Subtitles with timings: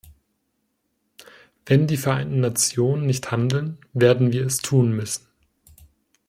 [1.67, 5.27] Wenn die Vereinten Nationen nicht handeln, werden wir es tun müssen.